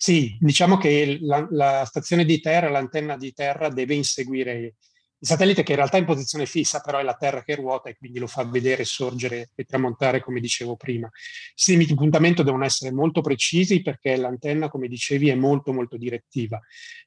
Sì, 0.00 0.36
diciamo 0.38 0.76
che 0.76 1.18
la, 1.20 1.46
la 1.50 1.84
stazione 1.84 2.24
di 2.24 2.40
terra, 2.40 2.68
l'antenna 2.68 3.16
di 3.16 3.32
terra 3.32 3.68
deve 3.68 3.94
inseguire 3.94 4.74
il 5.20 5.26
satellite 5.26 5.64
che 5.64 5.72
in 5.72 5.78
realtà 5.78 5.96
è 5.96 6.00
in 6.00 6.06
posizione 6.06 6.46
fissa, 6.46 6.80
però 6.80 6.98
è 6.98 7.02
la 7.02 7.14
Terra 7.14 7.42
che 7.42 7.56
ruota 7.56 7.88
e 7.88 7.96
quindi 7.96 8.20
lo 8.20 8.28
fa 8.28 8.44
vedere, 8.44 8.84
sorgere 8.84 9.50
e 9.56 9.64
tramontare, 9.64 10.20
come 10.20 10.38
dicevo 10.38 10.76
prima. 10.76 11.08
I 11.08 11.10
sistemi 11.54 11.86
di 11.86 11.94
puntamento 11.94 12.44
devono 12.44 12.64
essere 12.64 12.92
molto 12.92 13.20
precisi 13.20 13.82
perché 13.82 14.16
l'antenna, 14.16 14.68
come 14.68 14.86
dicevi, 14.86 15.28
è 15.28 15.34
molto 15.34 15.72
molto 15.72 15.96
direttiva. 15.96 16.60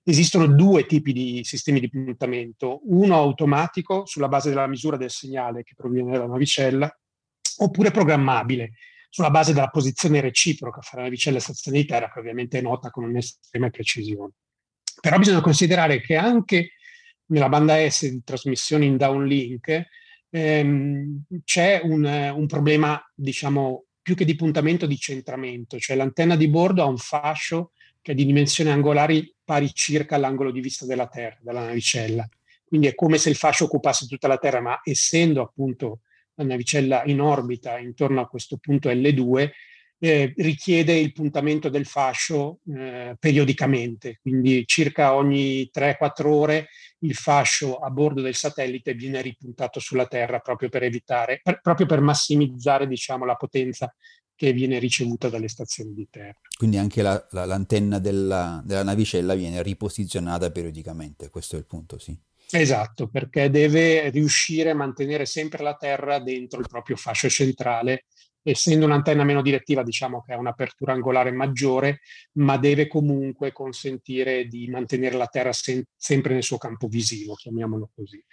Esistono 0.03 0.47
due 0.47 0.85
tipi 0.85 1.13
di 1.13 1.41
sistemi 1.43 1.79
di 1.79 1.89
puntamento, 1.89 2.81
uno 2.85 3.15
automatico 3.15 4.05
sulla 4.05 4.27
base 4.27 4.49
della 4.49 4.67
misura 4.67 4.97
del 4.97 5.09
segnale 5.09 5.63
che 5.63 5.73
proviene 5.75 6.11
dalla 6.11 6.27
navicella, 6.27 6.93
oppure 7.59 7.91
programmabile 7.91 8.73
sulla 9.09 9.29
base 9.29 9.53
della 9.53 9.69
posizione 9.69 10.19
reciproca 10.19 10.81
fra 10.81 11.01
navicella 11.01 11.37
e 11.37 11.41
stazione 11.41 11.77
di 11.77 11.85
terra, 11.85 12.11
che 12.11 12.19
ovviamente 12.19 12.59
è 12.59 12.61
nota 12.61 12.89
con 12.89 13.05
un'estrema 13.05 13.69
precisione. 13.69 14.33
Però 14.99 15.17
bisogna 15.17 15.41
considerare 15.41 16.01
che 16.01 16.15
anche 16.15 16.73
nella 17.31 17.49
banda 17.49 17.89
S 17.89 18.07
di 18.07 18.21
trasmissione 18.23 18.85
in 18.85 18.97
downlink 18.97 19.87
ehm, 20.29 21.23
c'è 21.43 21.81
un, 21.83 22.03
un, 22.35 22.45
problema, 22.47 23.01
diciamo, 23.13 23.85
più 24.01 24.15
che 24.15 24.25
di 24.25 24.35
puntamento, 24.35 24.85
di 24.85 24.97
centramento, 24.97 25.77
cioè 25.77 25.95
l'antenna 25.95 26.35
di 26.35 26.47
bordo 26.47 26.81
ha 26.81 26.87
un 26.87 26.97
fascio 26.97 27.71
che 28.01 28.13
è 28.13 28.15
di 28.15 28.25
dimensioni 28.25 28.71
angolari 28.71 29.33
pari 29.43 29.71
circa 29.73 30.15
all'angolo 30.15 30.51
di 30.51 30.59
vista 30.59 30.85
della 30.85 31.07
Terra, 31.07 31.37
della 31.41 31.65
navicella. 31.65 32.27
Quindi 32.65 32.87
è 32.87 32.95
come 32.95 33.17
se 33.17 33.29
il 33.29 33.35
fascio 33.35 33.65
occupasse 33.65 34.07
tutta 34.07 34.27
la 34.27 34.37
Terra, 34.37 34.61
ma 34.61 34.79
essendo 34.83 35.41
appunto 35.41 35.99
la 36.35 36.45
navicella 36.45 37.03
in 37.05 37.21
orbita 37.21 37.77
intorno 37.77 38.21
a 38.21 38.27
questo 38.27 38.57
punto 38.57 38.89
L2, 38.89 39.49
eh, 40.03 40.33
richiede 40.37 40.93
il 40.97 41.11
puntamento 41.11 41.69
del 41.69 41.85
fascio 41.85 42.59
eh, 42.75 43.15
periodicamente, 43.19 44.17
quindi 44.19 44.63
circa 44.65 45.13
ogni 45.13 45.69
3-4 45.71 46.25
ore 46.25 46.69
il 47.03 47.15
fascio 47.15 47.77
a 47.77 47.89
bordo 47.89 48.21
del 48.21 48.35
satellite 48.35 48.93
viene 48.93 49.21
ripuntato 49.21 49.79
sulla 49.79 50.07
Terra 50.07 50.39
proprio 50.39 50.69
per 50.69 50.83
evitare, 50.83 51.39
per, 51.43 51.61
proprio 51.61 51.85
per 51.85 52.01
massimizzare 52.01 52.87
diciamo, 52.87 53.25
la 53.25 53.35
potenza 53.35 53.93
che 54.35 54.53
viene 54.53 54.79
ricevuta 54.79 55.29
dalle 55.29 55.47
stazioni 55.47 55.93
di 55.93 56.07
terra. 56.09 56.39
Quindi 56.57 56.77
anche 56.77 57.01
la, 57.01 57.27
la, 57.31 57.45
l'antenna 57.45 57.99
della, 57.99 58.61
della 58.65 58.83
navicella 58.83 59.35
viene 59.35 59.61
riposizionata 59.61 60.49
periodicamente, 60.51 61.29
questo 61.29 61.55
è 61.55 61.59
il 61.59 61.65
punto, 61.65 61.99
sì. 61.99 62.17
Esatto, 62.53 63.07
perché 63.07 63.49
deve 63.49 64.09
riuscire 64.09 64.71
a 64.71 64.75
mantenere 64.75 65.25
sempre 65.25 65.63
la 65.63 65.75
Terra 65.75 66.19
dentro 66.19 66.59
il 66.59 66.67
proprio 66.67 66.97
fascio 66.97 67.29
centrale 67.29 68.05
essendo 68.43 68.85
un'antenna 68.85 69.23
meno 69.23 69.41
direttiva, 69.41 69.83
diciamo 69.83 70.21
che 70.21 70.33
ha 70.33 70.37
un'apertura 70.37 70.93
angolare 70.93 71.31
maggiore, 71.31 71.99
ma 72.33 72.57
deve 72.57 72.87
comunque 72.87 73.51
consentire 73.51 74.47
di 74.47 74.67
mantenere 74.67 75.17
la 75.17 75.27
Terra 75.27 75.53
sem- 75.53 75.83
sempre 75.95 76.33
nel 76.33 76.43
suo 76.43 76.57
campo 76.57 76.87
visivo, 76.87 77.35
chiamiamolo 77.35 77.89
così. 77.93 78.23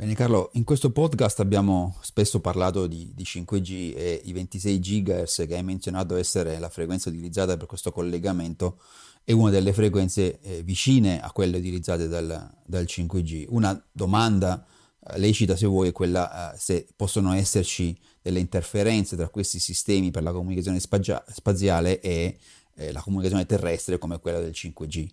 Bene 0.00 0.14
Carlo, 0.14 0.50
in 0.52 0.62
questo 0.62 0.92
podcast 0.92 1.40
abbiamo 1.40 1.96
spesso 2.02 2.40
parlato 2.40 2.86
di, 2.86 3.10
di 3.16 3.24
5G 3.24 3.94
e 3.96 4.20
i 4.26 4.32
26 4.32 4.78
GHz 4.78 5.44
che 5.48 5.56
hai 5.56 5.64
menzionato 5.64 6.14
essere 6.14 6.60
la 6.60 6.68
frequenza 6.68 7.08
utilizzata 7.08 7.56
per 7.56 7.66
questo 7.66 7.90
collegamento 7.90 8.80
è 9.24 9.32
una 9.32 9.50
delle 9.50 9.72
frequenze 9.72 10.38
eh, 10.40 10.62
vicine 10.62 11.20
a 11.20 11.32
quelle 11.32 11.58
utilizzate 11.58 12.06
dal, 12.06 12.48
dal 12.64 12.84
5G. 12.84 13.46
Una 13.48 13.78
domanda 13.90 14.64
lecita 15.16 15.56
se 15.56 15.66
vuoi 15.66 15.88
è 15.88 15.92
quella 15.92 16.52
eh, 16.52 16.58
se 16.58 16.86
possono 16.94 17.32
esserci 17.32 17.98
delle 18.20 18.40
interferenze 18.40 19.16
tra 19.16 19.28
questi 19.28 19.58
sistemi 19.58 20.10
per 20.10 20.22
la 20.22 20.32
comunicazione 20.32 20.80
spagia- 20.80 21.24
spaziale 21.28 22.00
e 22.00 22.36
eh, 22.74 22.92
la 22.92 23.00
comunicazione 23.00 23.46
terrestre 23.46 23.98
come 23.98 24.18
quella 24.20 24.40
del 24.40 24.52
5G. 24.54 25.08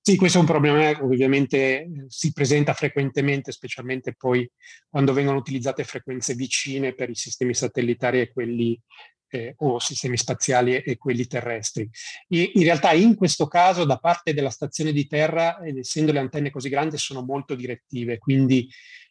Sì, 0.00 0.14
questo 0.14 0.38
è 0.38 0.40
un 0.40 0.46
problema 0.46 0.94
che 0.94 1.02
ovviamente 1.02 2.04
si 2.06 2.32
presenta 2.32 2.74
frequentemente, 2.74 3.50
specialmente 3.50 4.14
poi 4.14 4.48
quando 4.88 5.12
vengono 5.12 5.36
utilizzate 5.36 5.82
frequenze 5.82 6.34
vicine 6.34 6.94
per 6.94 7.10
i 7.10 7.16
sistemi 7.16 7.54
satellitari 7.54 8.20
e 8.20 8.32
quelli 8.32 8.80
eh, 9.28 9.54
o 9.58 9.78
sistemi 9.78 10.16
spaziali 10.16 10.76
e 10.76 10.96
quelli 10.96 11.26
terrestri. 11.26 11.88
E 12.28 12.52
in 12.54 12.62
realtà 12.62 12.92
in 12.92 13.14
questo 13.14 13.46
caso 13.46 13.84
da 13.84 13.98
parte 13.98 14.34
della 14.34 14.50
stazione 14.50 14.92
di 14.92 15.06
terra, 15.06 15.58
essendo 15.64 16.12
le 16.12 16.18
antenne 16.18 16.50
così 16.50 16.68
grandi, 16.68 16.98
sono 16.98 17.22
molto 17.22 17.54
direttive, 17.54 18.18
quindi 18.18 18.68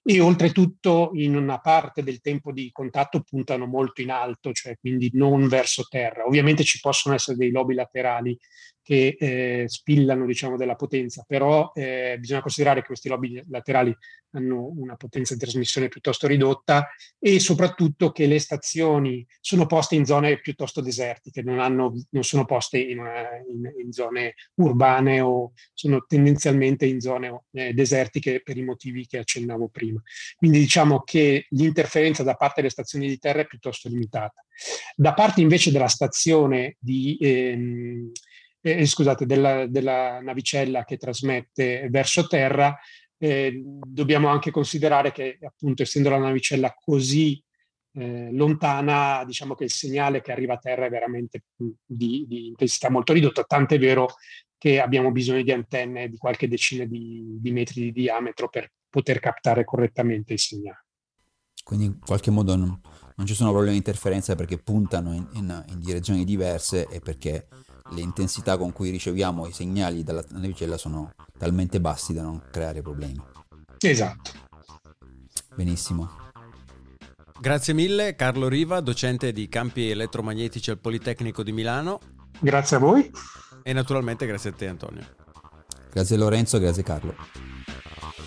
e 0.08 0.20
oltretutto 0.20 1.10
in 1.16 1.36
una 1.36 1.60
parte 1.60 2.04
del 2.04 2.22
tempo 2.22 2.52
di 2.52 2.70
contatto 2.72 3.24
puntano 3.28 3.66
molto 3.66 4.04
in 4.04 4.12
alto, 4.12 4.52
cioè 4.52 4.78
quindi 4.78 5.10
non 5.14 5.48
verso 5.48 5.88
terra. 5.90 6.28
Ovviamente 6.28 6.64
ci 6.64 6.80
possono 6.80 7.16
essere 7.16 7.38
dei 7.38 7.50
lobi 7.50 7.74
laterali 7.74 8.38
che 8.86 9.18
eh, 9.20 9.64
spillano 9.68 10.28
diciamo, 10.28 10.58
della 10.58 10.76
potenza, 10.76 11.26
però 11.28 11.72
eh, 11.74 12.18
bisogna 12.20 12.42
considerare 12.42 12.82
che 12.82 12.86
questi 12.86 13.10
lobi 13.10 13.44
laterali 13.50 13.98
hanno 14.34 14.72
una 14.78 14.96
potenza 14.96 15.34
di 15.34 15.40
trasmissione 15.40 15.88
piuttosto 15.88 16.28
ridotta 16.28 16.90
e 17.18 17.40
soprattutto 17.40 18.12
che 18.12 18.28
le 18.28 18.38
stazioni 18.38 19.26
sono 19.40 19.66
poste 19.66 19.96
in 19.96 20.06
zone 20.06 20.40
piuttosto 20.40 20.82
desertiche, 20.82 21.42
non, 21.42 21.60
hanno, 21.60 21.96
non 22.12 22.24
sono 22.24 22.46
poste 22.46 22.78
in, 22.78 23.00
in, 23.50 23.74
in, 23.84 23.92
zone 23.92 24.36
urbane 24.56 25.20
o 25.20 25.54
sono 25.74 26.06
tendenzialmente 26.08 26.86
in 26.86 27.00
zone 27.00 27.46
eh, 27.54 27.74
desertiche 27.74 28.44
per 28.44 28.56
i 28.56 28.64
motivi 28.64 29.08
che 29.08 29.18
accennavo 29.18 29.68
prima. 29.70 30.00
Quindi 30.36 30.60
diciamo 30.60 31.02
che 31.02 31.48
l'interferenza 31.50 32.22
da 32.22 32.36
parte 32.36 32.56
delle 32.58 32.70
stazioni 32.70 33.08
di 33.08 33.18
terra 33.18 33.42
è 33.42 33.48
piuttosto 33.48 33.90
limitata. 33.90 34.46
Da 34.96 35.16
parte 35.16 35.42
invece 35.42 35.72
della 35.72 35.88
stazione 35.88 36.76
di... 36.80 37.18
Ehm, 37.20 38.12
eh, 38.66 38.86
scusate, 38.86 39.28
della, 39.28 39.68
della, 39.68 40.20
navicella 40.22 40.86
che 40.86 40.98
trasmette 40.98 41.88
verso 41.92 42.26
terra, 42.26 42.76
eh, 43.18 43.62
dobbiamo 43.64 44.28
anche 44.28 44.50
considerare 44.50 45.12
che 45.12 45.38
appunto 45.42 45.84
essendo 45.84 46.10
la 46.10 46.18
navicella 46.18 46.74
così 46.74 47.40
eh, 47.94 48.32
lontana, 48.32 49.24
diciamo 49.24 49.54
che 49.54 49.66
il 49.66 49.70
segnale 49.70 50.22
che 50.22 50.32
arriva 50.32 50.56
a 50.56 50.58
terra 50.58 50.88
è 50.88 50.90
veramente 50.90 51.44
di, 51.86 52.26
di 52.28 52.48
intensità 52.48 52.90
molto 52.90 53.14
ridotta, 53.14 53.44
tant'è 53.44 53.78
vero 53.78 54.08
che 54.58 54.82
abbiamo 54.82 55.12
bisogno 55.12 55.44
di 55.44 55.52
antenne 55.52 56.10
di 56.10 56.18
qualche 56.18 56.48
decina 56.48 56.86
di, 56.86 57.38
di 57.40 57.52
metri 57.52 57.82
di 57.82 57.92
diametro 57.92 58.50
per 58.50 58.72
poter 58.90 59.20
captare 59.20 59.64
correttamente 59.64 60.34
il 60.34 60.40
segnale. 60.40 60.86
Quindi 61.64 61.86
in 61.86 62.00
qualche 62.00 62.32
modo 62.32 62.56
non, 62.56 62.82
non 63.16 63.26
ci 63.26 63.34
sono 63.34 63.50
problemi 63.50 63.74
di 63.74 63.78
interferenza 63.80 64.36
perché 64.36 64.58
puntano 64.58 65.14
in, 65.14 65.28
in, 65.34 65.64
in 65.70 65.80
direzioni 65.80 66.26
diverse 66.26 66.88
e 66.88 67.00
perché 67.00 67.48
le 67.92 68.02
intensità 68.02 68.58
con 68.58 68.72
cui 68.72 68.90
riceviamo 68.90 69.48
i 69.48 69.52
segnali 69.52 70.04
dalla 70.04 70.24
navicella 70.30 70.78
sono 70.78 71.14
talmente 71.38 71.80
bassi 71.80 72.14
da 72.14 72.24
non 72.24 72.42
creare 72.52 72.82
problemi. 72.82 73.22
Esatto. 73.80 74.32
Benissimo. 75.56 76.24
Grazie 77.40 77.74
mille 77.74 78.16
Carlo 78.16 78.48
Riva, 78.48 78.80
docente 78.80 79.32
di 79.32 79.48
campi 79.48 79.90
elettromagnetici 79.90 80.72
al 80.72 80.80
Politecnico 80.80 81.44
di 81.44 81.52
Milano. 81.52 82.00
Grazie 82.40 82.78
a 82.78 82.80
voi. 82.80 83.12
E 83.64 83.74
naturalmente 83.74 84.26
grazie 84.26 84.50
a 84.50 84.54
te 84.54 84.68
Antonio. 84.68 85.06
Grazie 85.92 86.18
Lorenzo, 86.18 86.60
grazie 86.60 86.84
Carlo. 86.84 87.55